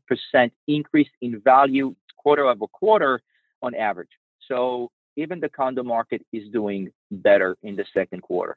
increase 0.68 1.08
in 1.22 1.40
value 1.40 1.94
quarter 2.16 2.46
over 2.46 2.66
quarter 2.66 3.20
on 3.62 3.74
average. 3.74 4.10
So 4.46 4.90
even 5.16 5.40
the 5.40 5.48
condo 5.48 5.82
market 5.82 6.24
is 6.32 6.48
doing 6.50 6.90
better 7.10 7.56
in 7.62 7.76
the 7.76 7.84
second 7.94 8.22
quarter. 8.22 8.56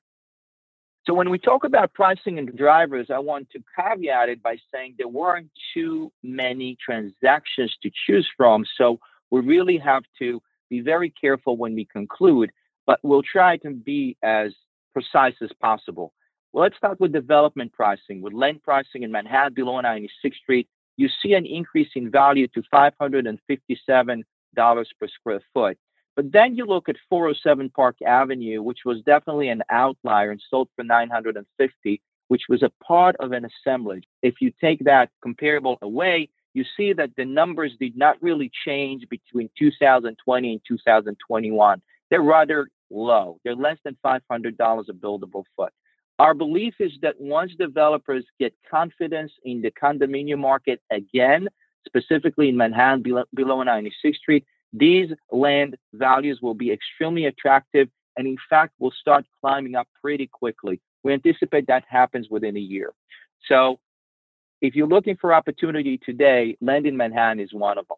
So 1.05 1.13
when 1.13 1.29
we 1.29 1.37
talk 1.37 1.65
about 1.65 1.93
pricing 1.93 2.39
and 2.39 2.55
drivers, 2.55 3.07
I 3.09 3.19
want 3.19 3.49
to 3.51 3.59
caveat 3.77 4.29
it 4.29 4.41
by 4.41 4.57
saying 4.73 4.95
there 4.97 5.07
weren't 5.07 5.51
too 5.73 6.13
many 6.23 6.77
transactions 6.83 7.75
to 7.83 7.91
choose 8.05 8.27
from. 8.37 8.65
So 8.77 8.99
we 9.29 9.41
really 9.41 9.77
have 9.79 10.03
to 10.19 10.41
be 10.69 10.79
very 10.79 11.09
careful 11.09 11.57
when 11.57 11.75
we 11.75 11.83
conclude, 11.85 12.51
but 12.85 12.99
we'll 13.03 13.21
try 13.21 13.57
to 13.57 13.71
be 13.71 14.15
as 14.23 14.53
precise 14.93 15.35
as 15.41 15.51
possible. 15.61 16.13
Well, 16.53 16.63
let's 16.63 16.77
start 16.77 17.01
with 17.01 17.11
development 17.11 17.73
pricing. 17.73 18.21
With 18.21 18.31
land 18.31 18.63
pricing 18.63 19.03
in 19.03 19.11
Manhattan 19.11 19.55
below 19.55 19.81
96th 19.81 20.35
Street, 20.41 20.69
you 20.95 21.09
see 21.21 21.33
an 21.33 21.45
increase 21.45 21.89
in 21.95 22.11
value 22.11 22.47
to 22.49 22.61
$557 22.73 24.23
per 24.55 25.07
square 25.07 25.41
foot. 25.53 25.77
But 26.15 26.31
then 26.31 26.55
you 26.55 26.65
look 26.65 26.89
at 26.89 26.95
407 27.09 27.69
Park 27.71 27.97
Avenue, 28.05 28.61
which 28.61 28.79
was 28.85 29.01
definitely 29.01 29.49
an 29.49 29.63
outlier 29.69 30.31
and 30.31 30.41
sold 30.49 30.69
for 30.75 30.83
950, 30.83 32.01
which 32.27 32.43
was 32.49 32.61
a 32.61 32.71
part 32.83 33.15
of 33.19 33.31
an 33.31 33.45
assemblage. 33.45 34.03
If 34.21 34.35
you 34.39 34.51
take 34.61 34.83
that 34.85 35.09
comparable 35.21 35.77
away, 35.81 36.29
you 36.53 36.63
see 36.77 36.93
that 36.93 37.11
the 37.17 37.25
numbers 37.25 37.73
did 37.79 37.97
not 37.97 38.21
really 38.21 38.51
change 38.65 39.07
between 39.09 39.49
2020 39.57 40.51
and 40.51 40.61
2021. 40.67 41.81
They're 42.09 42.21
rather 42.21 42.69
low. 42.91 43.39
They're 43.43 43.55
less 43.55 43.77
than 43.83 43.97
$500 44.05 44.21
a 44.89 44.93
buildable 44.93 45.43
foot. 45.55 45.73
Our 46.19 46.35
belief 46.35 46.75
is 46.79 46.91
that 47.01 47.19
once 47.19 47.53
developers 47.57 48.23
get 48.39 48.53
confidence 48.69 49.31
in 49.43 49.61
the 49.61 49.71
condominium 49.71 50.39
market 50.39 50.79
again, 50.91 51.47
specifically 51.87 52.49
in 52.49 52.57
Manhattan 52.57 53.01
below, 53.01 53.23
below 53.33 53.63
96th 53.63 54.15
Street, 54.15 54.45
these 54.73 55.09
land 55.31 55.77
values 55.93 56.39
will 56.41 56.55
be 56.55 56.71
extremely 56.71 57.25
attractive 57.25 57.87
and, 58.17 58.27
in 58.27 58.37
fact, 58.49 58.73
will 58.79 58.93
start 58.99 59.25
climbing 59.39 59.75
up 59.75 59.87
pretty 60.01 60.27
quickly. 60.27 60.81
We 61.03 61.13
anticipate 61.13 61.67
that 61.67 61.83
happens 61.87 62.27
within 62.29 62.57
a 62.57 62.61
year. 62.61 62.93
So, 63.47 63.79
if 64.61 64.75
you're 64.75 64.87
looking 64.87 65.17
for 65.17 65.33
opportunity 65.33 65.99
today, 66.03 66.57
land 66.61 66.87
in 66.87 66.95
Manhattan 66.95 67.41
is 67.41 67.53
one 67.53 67.77
of 67.77 67.87
them. 67.87 67.97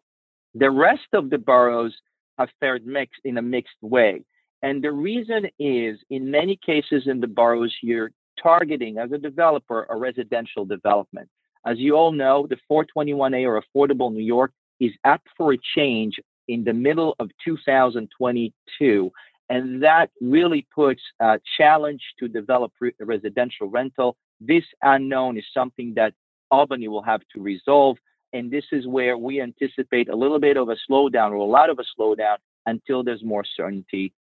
The 0.54 0.70
rest 0.70 1.06
of 1.12 1.30
the 1.30 1.38
boroughs 1.38 1.94
have 2.38 2.48
fared 2.58 2.86
mixed 2.86 3.20
in 3.24 3.38
a 3.38 3.42
mixed 3.42 3.76
way. 3.80 4.24
And 4.62 4.82
the 4.82 4.90
reason 4.90 5.46
is, 5.58 5.98
in 6.10 6.30
many 6.30 6.56
cases 6.56 7.04
in 7.06 7.20
the 7.20 7.28
boroughs, 7.28 7.74
you're 7.82 8.10
targeting 8.42 8.98
as 8.98 9.12
a 9.12 9.18
developer 9.18 9.86
a 9.88 9.96
residential 9.96 10.64
development. 10.64 11.28
As 11.64 11.78
you 11.78 11.94
all 11.94 12.12
know, 12.12 12.46
the 12.48 12.56
421A 12.70 13.46
or 13.46 13.62
Affordable 13.62 14.12
New 14.12 14.24
York 14.24 14.52
is 14.80 14.92
up 15.04 15.22
for 15.36 15.52
a 15.52 15.58
change 15.76 16.18
in 16.48 16.64
the 16.64 16.72
middle 16.72 17.14
of 17.18 17.30
2022. 17.44 19.12
And 19.48 19.82
that 19.82 20.10
really 20.20 20.66
puts 20.74 21.02
a 21.20 21.38
challenge 21.56 22.02
to 22.18 22.28
develop 22.28 22.72
re- 22.80 22.92
residential 23.00 23.68
rental. 23.68 24.16
This 24.40 24.64
unknown 24.82 25.38
is 25.38 25.44
something 25.54 25.94
that 25.94 26.14
Albany 26.50 26.88
will 26.88 27.02
have 27.02 27.20
to 27.34 27.40
resolve. 27.40 27.96
And 28.32 28.50
this 28.50 28.64
is 28.72 28.86
where 28.86 29.16
we 29.16 29.40
anticipate 29.40 30.08
a 30.08 30.16
little 30.16 30.40
bit 30.40 30.56
of 30.56 30.68
a 30.68 30.76
slowdown 30.90 31.30
or 31.30 31.36
a 31.36 31.44
lot 31.44 31.70
of 31.70 31.78
a 31.78 31.84
slowdown 31.98 32.36
until 32.66 33.04
there's 33.04 33.22
more 33.24 33.44
certainty 33.56 34.12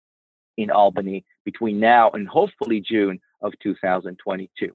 in 0.57 0.69
Albany 0.69 1.25
between 1.43 1.79
now 1.79 2.11
and 2.11 2.27
hopefully 2.27 2.79
June 2.79 3.19
of 3.41 3.53
2022. 3.61 4.71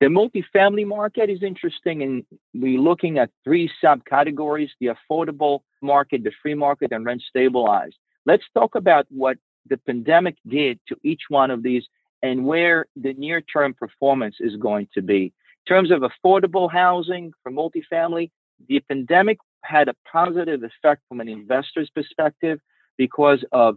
The 0.00 0.06
multifamily 0.06 0.86
market 0.86 1.30
is 1.30 1.42
interesting, 1.42 2.02
and 2.02 2.24
we're 2.54 2.80
looking 2.80 3.18
at 3.18 3.30
three 3.44 3.70
subcategories 3.82 4.70
the 4.80 4.88
affordable 4.88 5.60
market, 5.82 6.24
the 6.24 6.32
free 6.42 6.54
market, 6.54 6.92
and 6.92 7.04
rent 7.04 7.22
stabilized. 7.28 7.96
Let's 8.26 8.44
talk 8.54 8.74
about 8.74 9.06
what 9.10 9.38
the 9.68 9.76
pandemic 9.76 10.36
did 10.46 10.80
to 10.88 10.96
each 11.02 11.22
one 11.28 11.50
of 11.50 11.62
these 11.62 11.84
and 12.22 12.44
where 12.44 12.86
the 12.96 13.12
near 13.14 13.40
term 13.40 13.74
performance 13.74 14.36
is 14.40 14.56
going 14.56 14.88
to 14.94 15.02
be. 15.02 15.24
In 15.24 15.74
terms 15.74 15.90
of 15.90 16.02
affordable 16.02 16.70
housing 16.70 17.32
for 17.42 17.52
multifamily, 17.52 18.30
the 18.68 18.80
pandemic 18.80 19.38
had 19.62 19.88
a 19.88 19.94
positive 20.10 20.62
effect 20.62 21.02
from 21.08 21.20
an 21.20 21.28
investor's 21.28 21.90
perspective 21.90 22.60
because 22.96 23.44
of 23.52 23.76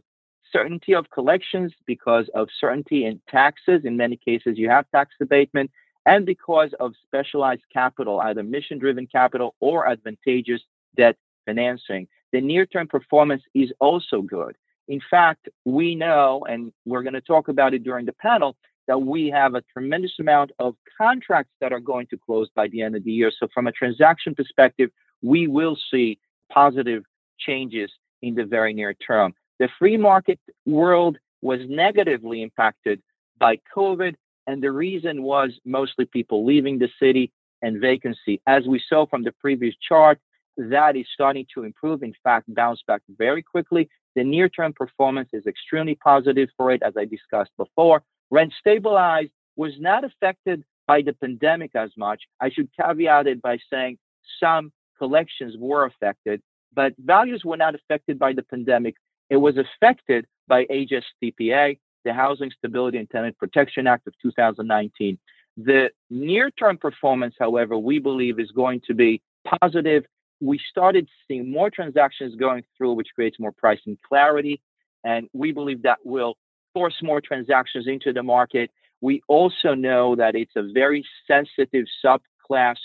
certainty 0.52 0.94
of 0.94 1.10
collections, 1.10 1.74
because 1.86 2.30
of 2.34 2.48
certainty 2.60 3.06
in 3.06 3.22
taxes. 3.30 3.82
In 3.84 3.98
many 3.98 4.18
cases, 4.18 4.58
you 4.58 4.70
have 4.70 4.86
tax 4.92 5.16
abatement 5.22 5.72
and 6.06 6.26
because 6.26 6.70
of 6.80 6.94
specialized 7.04 7.64
capital, 7.74 8.20
either 8.20 8.44
mission 8.44 8.78
driven 8.78 9.08
capital 9.08 9.56
or 9.60 9.88
advantageous 9.88 10.62
debt 10.96 11.18
financing. 11.46 12.08
The 12.32 12.42
near 12.42 12.66
term 12.66 12.88
performance 12.88 13.44
is 13.54 13.72
also 13.80 14.22
good. 14.22 14.56
In 14.88 15.02
fact, 15.10 15.50
we 15.66 15.96
know, 15.96 16.46
and 16.48 16.72
we're 16.86 17.04
going 17.04 17.14
to 17.14 17.22
talk 17.22 17.48
about 17.48 17.74
it 17.74 17.84
during 17.84 18.06
the 18.06 18.14
panel, 18.14 18.56
that 18.88 19.02
we 19.02 19.30
have 19.30 19.56
a 19.56 19.64
tremendous 19.74 20.14
amount 20.20 20.52
of 20.60 20.75
contracts 20.98 21.52
that 21.60 21.74
are 21.74 21.80
going 21.80 22.06
to 22.08 22.18
close 22.18 22.50
by 22.56 22.68
the 22.68 22.82
end 22.82 22.96
of 22.96 23.04
the 23.04 23.12
year. 23.12 23.32
So, 23.40 23.48
from 23.54 23.68
a 23.68 23.72
transaction 23.72 24.36
perspective, 24.36 24.92
we 25.22 25.48
will 25.48 25.78
see 25.90 26.20
positive 26.52 27.04
changes 27.40 27.92
in 28.22 28.36
the 28.36 28.46
very 28.46 28.74
near 28.74 28.94
term. 28.94 29.34
The 29.60 29.70
free 29.80 29.98
market 29.98 30.40
world 30.66 31.18
was 31.42 31.60
negatively 31.68 32.42
impacted 32.42 33.02
by 33.40 33.60
COVID 33.75 34.16
and 34.48 34.62
the 34.62 34.72
reason 34.72 35.24
was 35.24 35.52
mostly 35.66 36.06
people 36.06 36.46
leaving 36.46 36.80
the 36.80 36.90
city 37.00 37.32
and 37.62 37.80
vacancy. 37.82 38.42
As 38.48 38.68
we 38.68 38.82
saw 38.88 39.06
from 39.06 39.24
the 39.24 39.32
previous 39.32 39.75
chart, 39.88 40.20
that 40.58 40.96
is 40.96 41.06
starting 41.14 41.46
to 41.54 41.64
improve. 41.64 42.04
In 42.04 42.14
fact, 42.24 42.54
bounce 42.54 42.82
back 42.88 43.02
very 43.18 43.44
quickly. 43.44 43.90
The 44.16 44.24
near 44.24 44.50
term 44.50 44.74
performance 44.74 45.30
is 45.34 45.46
extremely 45.46 45.96
positive 45.96 46.50
for 46.56 46.72
it, 46.72 46.82
as 46.84 46.94
I 46.98 47.06
discussed 47.06 47.52
before. 47.58 48.04
Rent 48.32 48.54
stabilized 48.60 49.32
was 49.56 49.74
not 49.80 50.04
affected 50.04 50.64
by 50.88 51.02
the 51.02 51.14
pandemic 51.14 51.72
as 51.76 51.92
much. 51.98 52.24
I 52.42 52.50
should 52.50 52.70
caveat 52.80 53.28
it 53.28 53.42
by 53.42 53.58
saying 53.72 53.98
some 54.40 54.72
collections 54.98 55.56
were 55.58 55.86
affected, 55.86 56.42
but 56.74 56.94
values 56.98 57.44
were 57.44 57.58
not 57.58 57.76
affected 57.76 58.18
by 58.20 58.34
the 58.34 58.44
pandemic. 58.44 58.96
It 59.30 59.38
was 59.38 59.58
affected 59.58 60.26
by 60.48 60.66
HSTPA, 60.66 61.80
the 62.04 62.14
Housing 62.14 62.52
Stability 62.58 62.98
and 63.00 63.10
Tenant 63.10 63.38
Protection 63.38 63.88
Act 63.88 64.08
of 64.08 64.14
2019. 64.22 65.18
The 65.58 65.90
near 66.10 66.52
term 66.52 66.78
performance, 66.78 67.36
however, 67.40 67.78
we 67.78 68.00
believe 68.00 68.40
is 68.40 68.52
going 68.52 68.82
to 68.88 68.94
be 68.94 69.22
positive. 69.62 70.06
We 70.42 70.60
started 70.70 71.08
seeing 71.27 71.51
more 71.51 71.70
transactions 71.70 72.36
going 72.36 72.63
through, 72.77 72.94
which 72.94 73.10
creates 73.15 73.39
more 73.39 73.51
pricing 73.51 73.98
clarity. 74.08 74.62
And 75.04 75.30
we 75.34 75.51
believe 75.51 75.84
that 75.84 76.00
will 76.04 76.36
force 76.74 76.96
more 77.01 77.22
transactions 77.22 77.88
into 77.88 78.12
the 78.12 78.24
market. 78.24 78.72
We 79.01 79.22
also 79.27 79.74
know 79.75 80.15
that 80.15 80.36
it's 80.36 80.56
a 80.56 80.63
very 80.74 81.06
sensitive 81.27 81.86
subclass 82.04 82.75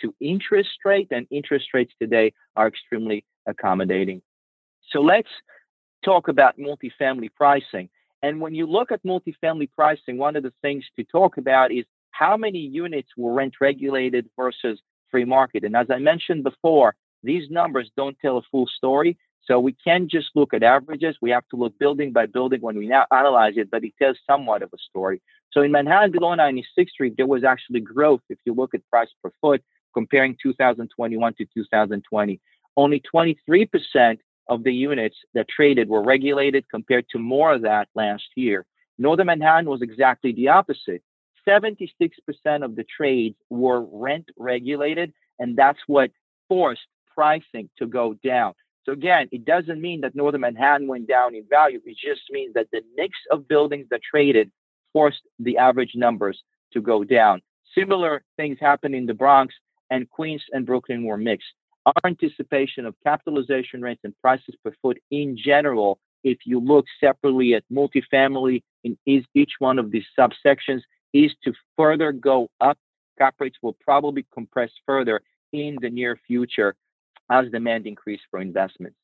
to 0.00 0.14
interest 0.20 0.70
rate, 0.84 1.08
and 1.10 1.26
interest 1.30 1.66
rates 1.74 1.92
today 2.00 2.32
are 2.56 2.68
extremely 2.68 3.24
accommodating. 3.46 4.22
So 4.90 5.00
let's 5.00 5.28
talk 6.04 6.28
about 6.28 6.58
multifamily 6.58 7.30
pricing. 7.34 7.88
And 8.22 8.40
when 8.40 8.54
you 8.54 8.66
look 8.66 8.92
at 8.92 9.02
multifamily 9.04 9.70
pricing, 9.72 10.18
one 10.18 10.36
of 10.36 10.42
the 10.42 10.52
things 10.62 10.84
to 10.96 11.04
talk 11.04 11.36
about 11.36 11.72
is 11.72 11.84
how 12.10 12.36
many 12.36 12.58
units 12.58 13.08
were 13.16 13.32
rent 13.32 13.54
regulated 13.60 14.28
versus 14.36 14.80
free 15.10 15.24
market. 15.24 15.64
And 15.64 15.76
as 15.76 15.86
I 15.90 15.98
mentioned 15.98 16.44
before, 16.44 16.94
these 17.22 17.50
numbers 17.50 17.90
don't 17.96 18.16
tell 18.20 18.38
a 18.38 18.42
full 18.50 18.66
story. 18.66 19.18
So 19.44 19.58
we 19.58 19.72
can't 19.72 20.10
just 20.10 20.28
look 20.34 20.52
at 20.52 20.62
averages. 20.62 21.16
We 21.22 21.30
have 21.30 21.48
to 21.48 21.56
look 21.56 21.78
building 21.78 22.12
by 22.12 22.26
building 22.26 22.60
when 22.60 22.76
we 22.76 22.86
now 22.86 23.06
analyze 23.10 23.54
it, 23.56 23.70
but 23.70 23.82
it 23.82 23.94
tells 24.00 24.18
somewhat 24.26 24.62
of 24.62 24.70
a 24.74 24.78
story. 24.78 25.22
So 25.52 25.62
in 25.62 25.72
Manhattan 25.72 26.12
below 26.12 26.36
96th 26.36 26.90
Street, 26.90 27.14
there 27.16 27.26
was 27.26 27.44
actually 27.44 27.80
growth 27.80 28.20
if 28.28 28.38
you 28.44 28.52
look 28.52 28.74
at 28.74 28.86
price 28.90 29.08
per 29.22 29.32
foot 29.40 29.62
comparing 29.94 30.36
2021 30.42 31.34
to 31.34 31.46
2020. 31.54 32.40
Only 32.76 33.02
23% 33.12 34.18
of 34.48 34.64
the 34.64 34.72
units 34.72 35.16
that 35.34 35.48
traded 35.48 35.88
were 35.88 36.02
regulated 36.02 36.68
compared 36.68 37.08
to 37.10 37.18
more 37.18 37.54
of 37.54 37.62
that 37.62 37.88
last 37.94 38.24
year. 38.36 38.66
Northern 38.98 39.26
Manhattan 39.26 39.68
was 39.68 39.82
exactly 39.82 40.32
the 40.32 40.48
opposite. 40.48 41.02
76% 41.46 42.64
of 42.64 42.76
the 42.76 42.84
trades 42.84 43.36
were 43.50 43.82
rent 43.92 44.28
regulated, 44.38 45.12
and 45.38 45.56
that's 45.56 45.78
what 45.86 46.10
forced 46.48 46.86
pricing 47.14 47.68
to 47.78 47.86
go 47.86 48.14
down. 48.24 48.54
So 48.84 48.92
again, 48.92 49.28
it 49.32 49.44
doesn't 49.44 49.80
mean 49.80 50.00
that 50.00 50.14
Northern 50.14 50.40
Manhattan 50.40 50.88
went 50.88 51.08
down 51.08 51.34
in 51.34 51.44
value. 51.48 51.80
It 51.84 51.96
just 51.98 52.22
means 52.30 52.54
that 52.54 52.68
the 52.72 52.80
mix 52.96 53.18
of 53.30 53.46
buildings 53.46 53.86
that 53.90 54.00
traded 54.08 54.50
forced 54.92 55.22
the 55.38 55.58
average 55.58 55.92
numbers 55.94 56.42
to 56.72 56.80
go 56.80 57.04
down. 57.04 57.42
Similar 57.76 58.22
things 58.36 58.58
happened 58.60 58.94
in 58.94 59.04
the 59.04 59.14
Bronx, 59.14 59.54
and 59.90 60.08
Queens 60.08 60.42
and 60.52 60.64
Brooklyn 60.64 61.04
were 61.04 61.18
mixed. 61.18 61.48
Our 61.86 61.92
anticipation 62.04 62.86
of 62.86 62.94
capitalization 63.04 63.82
rates 63.82 64.00
and 64.04 64.14
prices 64.20 64.54
per 64.64 64.72
foot 64.82 64.98
in 65.10 65.36
general, 65.36 65.98
if 66.24 66.38
you 66.44 66.60
look 66.60 66.86
separately 67.00 67.54
at 67.54 67.64
multifamily 67.72 68.62
in 68.84 68.96
each 69.06 69.52
one 69.58 69.78
of 69.78 69.90
these 69.90 70.04
subsections, 70.18 70.80
is 71.12 71.32
to 71.44 71.52
further 71.76 72.12
go 72.12 72.48
up. 72.60 72.78
Cap 73.18 73.34
rates 73.40 73.58
will 73.62 73.76
probably 73.80 74.26
compress 74.32 74.70
further 74.86 75.20
in 75.52 75.76
the 75.80 75.90
near 75.90 76.18
future 76.26 76.74
as 77.30 77.50
demand 77.50 77.86
increase 77.86 78.20
for 78.30 78.40
investments. 78.40 78.96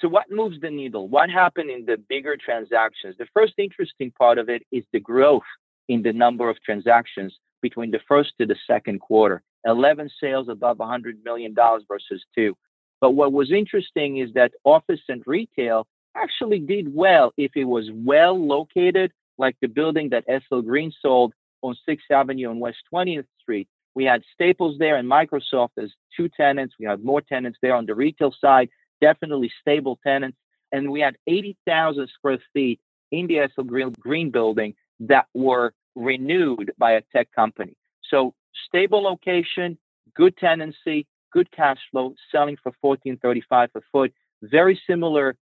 So 0.00 0.08
what 0.08 0.30
moves 0.30 0.60
the 0.60 0.70
needle? 0.70 1.08
What 1.08 1.30
happened 1.30 1.70
in 1.70 1.86
the 1.86 1.96
bigger 1.96 2.36
transactions? 2.36 3.14
The 3.18 3.28
first 3.32 3.54
interesting 3.58 4.12
part 4.18 4.38
of 4.38 4.48
it 4.48 4.62
is 4.72 4.84
the 4.92 5.00
growth 5.00 5.42
in 5.88 6.02
the 6.02 6.12
number 6.12 6.50
of 6.50 6.60
transactions 6.62 7.36
between 7.60 7.90
the 7.90 8.00
first 8.08 8.32
to 8.38 8.46
the 8.46 8.56
second 8.66 9.00
quarter. 9.00 9.42
11 9.64 10.10
sales 10.20 10.48
above 10.48 10.78
$100 10.78 11.24
million 11.24 11.54
versus 11.86 12.24
two. 12.34 12.56
But 13.00 13.12
what 13.12 13.32
was 13.32 13.52
interesting 13.52 14.18
is 14.18 14.32
that 14.34 14.52
office 14.64 15.00
and 15.08 15.22
retail 15.26 15.86
actually 16.16 16.58
did 16.58 16.92
well 16.92 17.32
if 17.36 17.52
it 17.56 17.64
was 17.64 17.90
well 17.92 18.38
located, 18.44 19.12
like 19.38 19.56
the 19.60 19.68
building 19.68 20.10
that 20.10 20.24
SL 20.28 20.60
Green 20.60 20.92
sold 21.00 21.32
on 21.62 21.76
6th 21.88 22.10
Avenue 22.10 22.50
and 22.50 22.60
West 22.60 22.78
20th 22.92 23.26
Street. 23.40 23.68
We 23.94 24.04
had 24.04 24.22
Staples 24.34 24.78
there 24.78 24.96
and 24.96 25.10
Microsoft 25.10 25.70
as 25.78 25.90
two 26.16 26.28
tenants. 26.28 26.74
We 26.78 26.86
had 26.86 27.04
more 27.04 27.20
tenants 27.20 27.58
there 27.62 27.74
on 27.74 27.86
the 27.86 27.94
retail 27.94 28.34
side, 28.40 28.68
definitely 29.00 29.52
stable 29.60 29.98
tenants. 30.04 30.38
And 30.72 30.90
we 30.90 31.00
had 31.00 31.16
80,000 31.26 32.08
square 32.08 32.38
feet 32.52 32.80
in 33.10 33.26
the 33.26 33.48
SL 33.54 33.62
Green 34.00 34.30
building 34.30 34.74
that 35.00 35.26
were 35.34 35.74
renewed 35.94 36.72
by 36.78 36.92
a 36.92 37.02
tech 37.14 37.28
company. 37.32 37.76
So 38.08 38.34
stable 38.66 39.02
location, 39.02 39.76
good 40.14 40.36
tenancy, 40.38 41.06
good 41.32 41.50
cash 41.52 41.78
flow, 41.90 42.14
selling 42.30 42.56
for 42.56 42.72
1435 42.80 43.70
a 43.74 43.80
foot. 43.92 44.12
Very 44.42 44.80
similar 44.86 45.36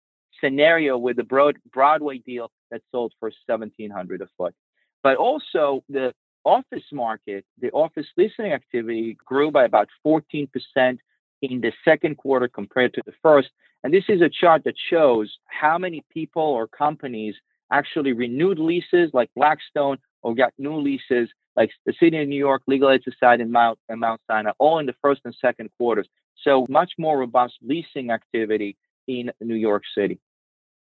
scenario 0.40 0.96
with 0.96 1.16
the 1.16 1.24
Broad, 1.24 1.58
Broadway 1.72 2.18
deal 2.18 2.50
that 2.70 2.82
sold 2.92 3.12
for 3.18 3.30
1700 3.46 4.22
a 4.22 4.28
foot. 4.36 4.54
But 5.02 5.16
also 5.16 5.84
the 5.88 6.12
office 6.44 6.84
market, 6.92 7.44
the 7.60 7.70
office 7.70 8.06
leasing 8.16 8.52
activity 8.52 9.16
grew 9.24 9.50
by 9.50 9.64
about 9.64 9.88
14% 10.06 10.48
in 11.42 11.60
the 11.60 11.72
second 11.84 12.16
quarter 12.16 12.48
compared 12.48 12.94
to 12.94 13.02
the 13.04 13.12
first. 13.22 13.50
And 13.84 13.92
this 13.92 14.04
is 14.08 14.22
a 14.22 14.28
chart 14.28 14.64
that 14.64 14.74
shows 14.90 15.36
how 15.46 15.78
many 15.78 16.04
people 16.10 16.42
or 16.42 16.66
companies 16.66 17.34
actually 17.70 18.12
renewed 18.12 18.58
leases 18.58 19.10
like 19.12 19.30
Blackstone 19.36 19.98
or 20.22 20.34
got 20.34 20.52
new 20.58 20.76
leases 20.76 21.28
like 21.56 21.70
the 21.84 21.94
city 21.98 22.18
of 22.18 22.28
New 22.28 22.36
York, 22.36 22.62
Legal 22.66 22.90
Aid 22.90 23.02
Society, 23.02 23.42
and 23.42 23.52
Mount, 23.52 23.78
and 23.88 23.98
Mount 24.00 24.20
Sinai, 24.26 24.52
all 24.58 24.78
in 24.78 24.86
the 24.86 24.94
first 25.02 25.22
and 25.24 25.34
second 25.40 25.70
quarters. 25.78 26.06
So 26.42 26.66
much 26.68 26.92
more 26.98 27.18
robust 27.18 27.54
leasing 27.62 28.10
activity 28.10 28.76
in 29.08 29.32
New 29.40 29.54
York 29.54 29.82
City. 29.96 30.18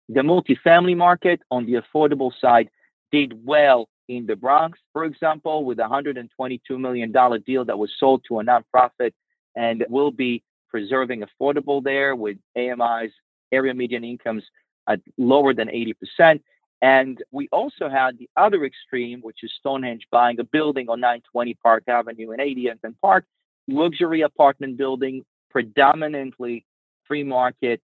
The 0.09 0.21
multifamily 0.21 0.97
market 0.97 1.41
on 1.51 1.67
the 1.67 1.75
affordable 1.75 2.33
side 2.39 2.69
did 3.11 3.45
well 3.45 3.89
in 4.09 4.27
the 4.27 4.37
Bronx, 4.37 4.79
for 4.93 5.05
example, 5.05 5.65
with 5.65 5.79
a 5.79 5.85
$122 5.85 6.61
million 6.79 7.11
deal 7.11 7.65
that 7.65 7.79
was 7.79 7.91
sold 7.99 8.23
to 8.29 8.41
a 8.41 8.45
nonprofit 8.45 9.13
and 9.57 9.85
will 9.89 10.11
be 10.11 10.43
preserving 10.69 11.23
affordable 11.23 11.83
there 11.83 12.15
with 12.15 12.37
AMI's 12.57 13.13
area 13.53 13.73
median 13.73 14.05
incomes 14.05 14.45
at 14.89 15.01
lower 15.17 15.55
than 15.55 15.69
80%. 15.69 16.41
And 16.83 17.23
we 17.31 17.49
also 17.51 17.89
had 17.89 18.19
the 18.19 18.29
other 18.37 18.65
extreme, 18.65 19.21
which 19.23 19.39
is 19.43 19.53
Stonehenge 19.59 20.07
buying 20.11 20.39
a 20.39 20.45
building 20.45 20.91
on 20.91 21.01
920 21.01 21.55
Park 21.55 21.85
Avenue 21.89 22.33
in 22.33 22.41
80th 22.41 22.81
and 22.83 23.01
Park, 23.01 23.25
luxury 23.69 24.21
apartment 24.21 24.77
building, 24.77 25.25
predominantly 25.51 26.67
free 27.07 27.25
market, 27.25 27.81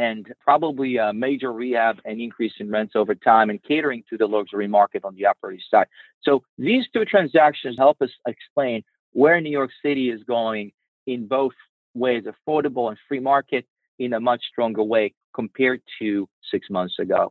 and 0.00 0.32
probably 0.40 0.96
a 0.96 1.12
major 1.12 1.52
rehab 1.52 1.96
and 2.06 2.22
increase 2.22 2.54
in 2.58 2.70
rents 2.70 2.94
over 2.96 3.14
time 3.14 3.50
and 3.50 3.62
catering 3.62 4.02
to 4.08 4.16
the 4.16 4.26
luxury 4.26 4.66
market 4.66 5.04
on 5.04 5.14
the 5.14 5.26
Upper 5.26 5.52
East 5.52 5.70
Side. 5.70 5.88
So 6.22 6.42
these 6.56 6.86
two 6.94 7.04
transactions 7.04 7.76
help 7.76 8.00
us 8.00 8.08
explain 8.26 8.82
where 9.12 9.38
New 9.42 9.50
York 9.50 9.70
City 9.84 10.08
is 10.08 10.22
going 10.24 10.72
in 11.06 11.26
both 11.26 11.52
ways, 11.92 12.24
affordable 12.24 12.88
and 12.88 12.96
free 13.08 13.20
market, 13.20 13.66
in 13.98 14.14
a 14.14 14.20
much 14.20 14.42
stronger 14.50 14.82
way 14.82 15.12
compared 15.34 15.82
to 15.98 16.26
six 16.50 16.70
months 16.70 16.98
ago. 16.98 17.30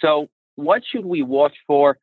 So 0.00 0.30
what 0.54 0.82
should 0.90 1.04
we 1.04 1.22
watch 1.22 1.56
for 1.66 1.98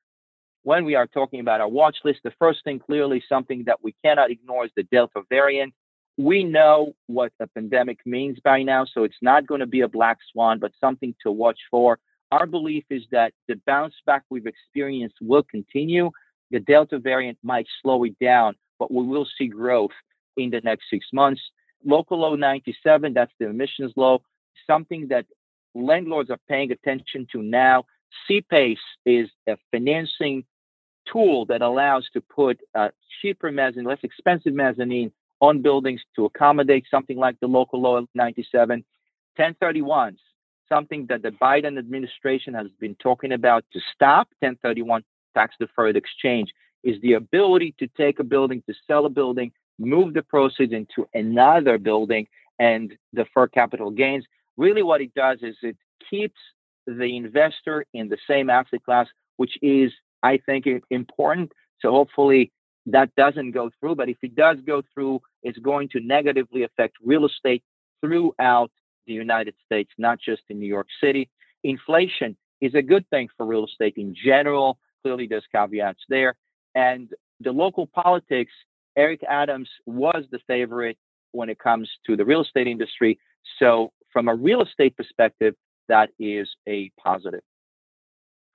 when 0.62 0.86
we 0.86 0.94
are 0.94 1.08
talking 1.08 1.40
about 1.40 1.60
our 1.60 1.68
watch 1.68 1.98
list? 2.06 2.20
The 2.24 2.34
first 2.38 2.64
thing, 2.64 2.78
clearly, 2.78 3.24
something 3.28 3.64
that 3.66 3.80
we 3.82 3.96
cannot 4.06 4.30
ignore 4.30 4.66
is 4.66 4.72
the 4.76 4.84
Delta 4.84 5.22
variant 5.28 5.74
we 6.18 6.44
know 6.44 6.94
what 7.06 7.32
a 7.40 7.48
pandemic 7.48 8.00
means 8.06 8.40
by 8.44 8.64
now, 8.64 8.86
so 8.86 9.04
it's 9.04 9.22
not 9.22 9.46
going 9.46 9.60
to 9.60 9.68
be 9.68 9.82
a 9.82 9.88
black 9.88 10.18
swan, 10.32 10.58
but 10.60 10.72
something 10.80 11.16
to 11.22 11.32
watch 11.32 11.60
for. 11.70 12.00
Our 12.32 12.48
belief 12.48 12.86
is 12.90 13.04
that 13.12 13.34
the 13.48 13.60
bounce 13.68 13.94
back 14.06 14.24
we've 14.30 14.48
experienced 14.48 15.18
will 15.22 15.44
continue. 15.44 16.12
The 16.52 16.60
Delta 16.60 16.98
variant 16.98 17.38
might 17.44 17.68
slow 17.82 18.04
it 18.04 18.18
down, 18.20 18.56
but 18.80 18.92
we 18.92 19.06
will 19.06 19.28
see 19.38 19.48
growth 19.48 19.92
in 20.36 20.50
the 20.50 20.62
next 20.62 20.86
six 20.90 21.06
months. 21.14 21.42
Local 21.86 22.20
law 22.20 22.36
97, 22.36 23.14
that's 23.14 23.32
the 23.40 23.50
emissions 23.50 23.94
law, 23.96 24.18
something 24.66 25.08
that 25.10 25.26
landlords 25.76 26.32
are 26.32 26.40
paying 26.50 26.72
attention 26.72 27.28
to 27.32 27.44
now. 27.44 27.86
CPACE 28.30 28.78
is 29.06 29.30
a 29.48 29.58
financing 29.72 30.44
tool 31.12 31.46
that 31.46 31.62
allows 31.62 32.10
to 32.14 32.22
put 32.22 32.60
uh, 32.74 32.90
cheaper 33.22 33.52
mezzanine, 33.52 33.86
less 33.86 34.00
expensive 34.04 34.54
mezzanine 34.54 35.12
on 35.40 35.62
buildings 35.62 36.02
to 36.16 36.26
accommodate 36.26 36.86
something 36.90 37.18
like 37.18 37.40
the 37.40 37.48
local 37.48 37.82
law 37.82 38.02
97. 38.16 38.84
1031s, 39.38 40.18
something 40.68 41.06
that 41.10 41.22
the 41.22 41.30
Biden 41.30 41.78
administration 41.78 42.54
has 42.54 42.68
been 42.80 42.96
talking 42.96 43.32
about 43.32 43.64
to 43.74 43.80
stop 43.94 44.28
1031 44.40 45.04
tax 45.36 45.56
deferred 45.60 45.96
exchange 45.96 46.52
is 46.84 47.00
the 47.02 47.14
ability 47.14 47.76
to 47.80 47.88
take 47.98 48.20
a 48.20 48.24
building, 48.24 48.64
to 48.68 48.74
sell 48.88 49.06
a 49.06 49.10
building, 49.10 49.52
move 49.80 50.14
the 50.14 50.22
proceeds 50.22 50.74
into 50.74 51.08
another 51.14 51.78
building 51.78 52.28
and 52.60 52.98
defer 53.14 53.48
capital 53.48 53.92
gains. 53.92 54.26
Really, 54.58 54.84
what 54.84 55.02
it 55.02 55.14
does 55.14 55.40
is 55.42 55.56
it 55.62 55.78
keeps 56.10 56.40
the 56.88 57.16
investor 57.16 57.86
in 57.94 58.10
the 58.10 58.18
same 58.28 58.50
asset 58.50 58.84
class, 58.84 59.08
which 59.36 59.58
is, 59.62 59.92
I 60.24 60.38
think, 60.46 60.66
important. 60.90 61.52
So 61.80 61.92
hopefully 61.92 62.52
that 62.88 63.14
doesn't 63.16 63.52
go 63.52 63.70
through. 63.80 63.96
But 63.96 64.10
if 64.10 64.18
it 64.22 64.36
does 64.36 64.58
go 64.66 64.82
through, 64.94 65.22
it's 65.44 65.60
going 65.60 65.90
to 65.90 66.00
negatively 66.00 66.64
affect 66.64 66.98
real 67.04 67.26
estate 67.26 67.64
throughout 68.02 68.72
the 69.06 69.14
United 69.14 69.56
States, 69.66 69.92
not 69.98 70.20
just 70.20 70.42
in 70.50 70.60
New 70.60 70.68
York 70.68 70.88
City. 71.02 71.30
Inflation 71.64 72.36
is 72.62 72.74
a 72.76 72.82
good 72.82 73.08
thing 73.10 73.28
for 73.38 73.46
real 73.46 73.66
estate 73.66 73.94
in 73.98 74.16
general. 74.16 74.80
Clearly, 75.04 75.28
there's 75.28 75.46
caveats 75.52 76.02
there. 76.10 76.36
And 76.76 77.10
the 77.40 77.52
local 77.52 77.88
politics, 77.88 78.52
Eric 78.98 79.22
Adams 79.28 79.70
was 79.86 80.26
the 80.32 80.40
favorite 80.48 80.98
when 81.32 81.50
it 81.50 81.60
comes 81.60 81.90
to 82.06 82.16
the 82.16 82.26
real 82.26 82.42
estate 82.42 82.68
industry. 82.68 83.20
So, 83.60 83.92
from 84.12 84.28
a 84.28 84.36
real 84.36 84.62
estate 84.62 84.96
perspective, 84.96 85.56
that 85.90 86.10
is 86.20 86.50
a 86.68 86.92
positive. 87.02 87.42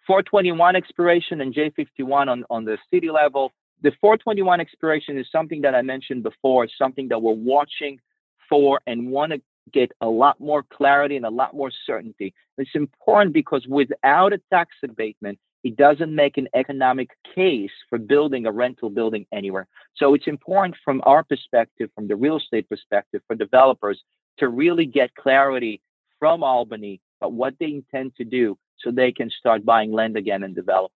421 0.07 0.75
expiration 0.75 1.41
and 1.41 1.55
J51 1.55 2.29
on, 2.29 2.45
on 2.51 2.65
the 2.65 2.77
city 2.93 3.11
level 3.11 3.53
the 3.83 3.93
421 4.01 4.61
expiration 4.61 5.19
is 5.19 5.27
something 5.31 5.63
that 5.63 5.75
I 5.75 5.83
mentioned 5.83 6.23
before, 6.23 6.65
It's 6.65 6.79
something 6.79 7.09
that 7.09 7.21
we're 7.21 7.33
watching 7.33 8.01
for 8.49 8.81
and 8.87 9.11
want 9.11 9.33
to 9.33 9.41
get 9.73 9.93
a 10.01 10.07
lot 10.09 10.41
more 10.41 10.63
clarity 10.63 11.17
and 11.17 11.27
a 11.27 11.31
lot 11.31 11.55
more 11.55 11.71
certainty. 11.87 12.35
It's 12.59 12.75
important 12.75 13.33
because 13.33 13.67
without 13.67 14.33
a 14.33 14.41
tax 14.51 14.75
abatement, 14.83 15.39
it 15.65 15.77
doesn't 15.77 16.15
make 16.15 16.37
an 16.39 16.49
economic 16.55 17.11
case 17.35 17.71
for 17.89 17.99
building 17.99 18.47
a 18.47 18.53
rental 18.53 18.91
building 18.91 19.27
anywhere. 19.33 19.69
So 19.97 20.15
it's 20.15 20.27
important 20.27 20.77
from 20.85 21.01
our 21.05 21.23
perspective, 21.23 21.91
from 21.95 22.09
the 22.09 22.17
real 22.17 22.39
estate 22.39 22.69
perspective, 22.69 23.23
for 23.27 23.37
developers 23.37 24.03
to 24.39 24.49
really 24.49 24.87
get 24.87 25.15
clarity 25.15 25.81
from 26.19 26.43
Albany 26.43 27.01
about 27.21 27.33
what 27.33 27.55
they 27.61 27.67
intend 27.67 28.17
to 28.17 28.25
do 28.25 28.59
so 28.79 28.91
they 28.91 29.13
can 29.13 29.31
start 29.31 29.65
buying 29.65 29.93
land 29.93 30.17
again 30.17 30.43
and 30.43 30.55
develop. 30.55 30.91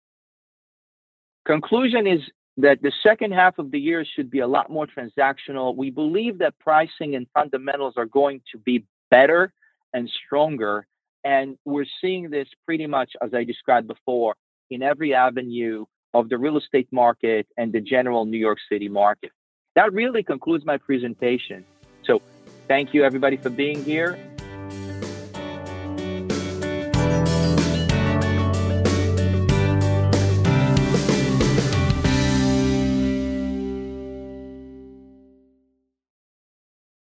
Conclusion 1.45 2.07
is 2.07 2.21
that 2.57 2.83
the 2.83 2.93
second 3.03 3.33
half 3.33 3.59
of 3.59 3.71
the 3.71 3.79
year 3.79 4.05
should 4.05 4.31
be 4.31 4.41
a 4.41 4.47
lot 4.47 4.71
more 4.71 4.87
transactional. 4.87 5.75
We 5.75 5.91
believe 5.91 6.39
that 6.39 6.59
pricing 6.59 7.15
and 7.17 7.27
fundamentals 7.35 7.95
are 7.97 8.07
going 8.07 8.43
to 8.53 8.59
be 8.59 8.85
better 9.11 9.53
and 9.93 10.09
stronger. 10.25 10.87
And 11.25 11.57
we're 11.65 11.87
seeing 12.01 12.31
this 12.31 12.49
pretty 12.65 12.87
much 12.87 13.13
as 13.23 13.35
I 13.35 13.45
described 13.45 13.89
before 13.89 14.35
in 14.71 14.83
every 14.83 15.15
avenue 15.15 15.85
of 16.13 16.29
the 16.29 16.39
real 16.39 16.57
estate 16.57 16.89
market 16.93 17.47
and 17.57 17.73
the 17.73 17.81
general 17.81 18.25
New 18.25 18.39
York 18.39 18.59
City 18.71 18.89
market. 18.89 19.33
That 19.75 19.93
really 19.93 20.23
concludes 20.23 20.65
my 20.65 20.77
presentation. 20.77 21.65
So 22.05 22.23
thank 22.69 22.95
you 22.95 23.05
everybody 23.05 23.37
for 23.37 23.51
being 23.51 23.83
here 23.83 24.17